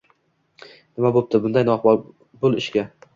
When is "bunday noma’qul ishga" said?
1.43-2.87